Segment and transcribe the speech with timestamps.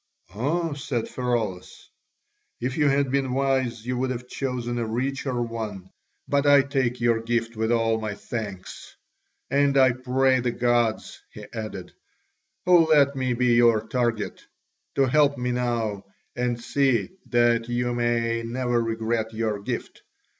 [0.33, 1.87] "Ah," said Pheraulas,
[2.59, 5.91] "if you had been wise, you would have chosen a richer one;
[6.27, 8.95] but I take your gift with all my thanks.
[9.51, 11.93] And I pray the gods," he added,
[12.65, 14.41] "who let me be your target,
[14.95, 16.03] to help me now
[16.35, 20.01] and see that you may never regret your gift.